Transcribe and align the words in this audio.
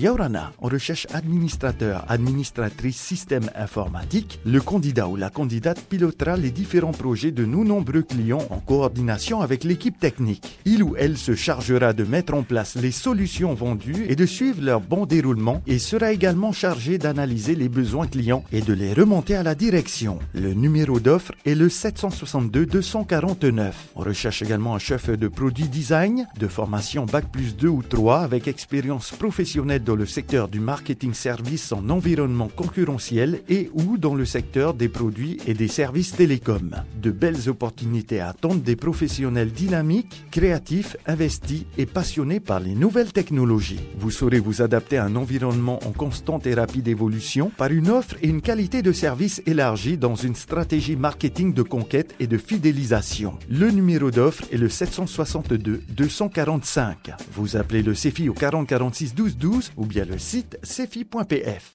Yaurana, 0.00 0.52
recherche 0.62 1.06
administrateur, 1.12 2.06
administratrice 2.08 2.96
système 2.96 3.50
informatique. 3.54 4.40
Le 4.46 4.62
candidat 4.62 5.08
ou 5.08 5.16
la 5.16 5.28
candidate 5.28 5.78
pilotera 5.82 6.38
les 6.38 6.50
différents 6.50 6.92
projets 6.92 7.32
de 7.32 7.44
nos 7.44 7.64
nombreux 7.64 8.00
clients 8.00 8.46
en 8.48 8.60
coordination 8.60 9.42
avec 9.42 9.62
l'équipe 9.62 9.98
technique. 10.00 10.58
Il 10.64 10.82
ou 10.82 10.96
elle 10.96 11.18
se 11.18 11.34
chargera 11.34 11.92
de 11.92 12.04
mettre 12.04 12.32
en 12.32 12.44
place 12.44 12.76
les 12.76 12.92
solutions 12.92 13.52
vendues 13.52 14.06
et 14.08 14.16
de 14.16 14.24
suivre 14.24 14.62
leur 14.62 14.80
bon 14.80 15.04
déroulement 15.04 15.60
et 15.66 15.78
sera 15.78 16.12
également 16.12 16.52
chargé 16.52 16.96
d'analyser 16.96 17.54
les 17.54 17.68
besoins 17.68 18.06
clients 18.06 18.42
et 18.52 18.62
de 18.62 18.72
les 18.72 18.94
remonter 18.94 19.34
à 19.34 19.42
la 19.42 19.54
direction. 19.54 20.18
Le 20.32 20.54
numéro 20.54 20.98
d'offre 20.98 21.32
est 21.44 21.54
le 21.54 21.68
762 21.68 22.64
249. 22.64 23.88
On 23.96 24.00
recherche 24.00 24.40
également 24.40 24.74
un 24.74 24.78
chef 24.78 25.10
de 25.10 25.28
produit 25.28 25.68
design 25.68 26.26
de 26.38 26.48
formation 26.48 27.04
Bac 27.04 27.30
plus 27.30 27.54
2 27.54 27.68
ou 27.68 27.82
3 27.82 28.20
avec 28.20 28.48
expérience 28.48 29.10
professionnelle 29.10 29.89
dans 29.90 29.96
le 29.96 30.06
secteur 30.06 30.46
du 30.46 30.60
marketing 30.60 31.14
service 31.14 31.72
en 31.72 31.90
environnement 31.90 32.46
concurrentiel 32.46 33.42
et 33.48 33.72
ou 33.74 33.98
dans 33.98 34.14
le 34.14 34.24
secteur 34.24 34.72
des 34.72 34.88
produits 34.88 35.38
et 35.48 35.52
des 35.52 35.66
services 35.66 36.12
télécoms. 36.12 36.76
De 37.02 37.10
belles 37.10 37.48
opportunités 37.48 38.20
attendent 38.20 38.62
des 38.62 38.76
professionnels 38.76 39.50
dynamiques, 39.50 40.22
créatifs, 40.30 40.96
investis 41.06 41.64
et 41.76 41.86
passionnés 41.86 42.38
par 42.38 42.60
les 42.60 42.76
nouvelles 42.76 43.12
technologies. 43.12 43.80
Vous 43.98 44.12
saurez 44.12 44.38
vous 44.38 44.62
adapter 44.62 44.96
à 44.96 45.06
un 45.06 45.16
environnement 45.16 45.80
en 45.84 45.90
constante 45.90 46.46
et 46.46 46.54
rapide 46.54 46.86
évolution 46.86 47.50
par 47.56 47.72
une 47.72 47.90
offre 47.90 48.14
et 48.22 48.28
une 48.28 48.42
qualité 48.42 48.82
de 48.82 48.92
service 48.92 49.42
élargie 49.44 49.98
dans 49.98 50.14
une 50.14 50.36
stratégie 50.36 50.94
marketing 50.94 51.52
de 51.52 51.64
conquête 51.64 52.14
et 52.20 52.28
de 52.28 52.38
fidélisation. 52.38 53.36
Le 53.48 53.72
numéro 53.72 54.12
d'offre 54.12 54.44
est 54.52 54.56
le 54.56 54.68
762 54.68 55.82
245. 55.88 57.10
Vous 57.32 57.56
appelez 57.56 57.82
le 57.82 57.94
CEFI 57.94 58.28
au 58.28 58.34
40 58.34 58.68
46 58.68 59.16
12 59.16 59.36
12 59.36 59.72
ou 59.80 59.86
bien 59.86 60.04
le 60.04 60.18
site 60.18 60.58
cefi.pf. 60.62 61.68